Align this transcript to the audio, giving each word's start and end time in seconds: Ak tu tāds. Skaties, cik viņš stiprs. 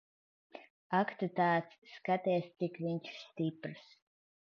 Ak 0.99 1.13
tu 1.19 1.29
tāds. 1.41 1.77
Skaties, 1.99 2.51
cik 2.59 2.83
viņš 2.89 3.15
stiprs. 3.23 3.89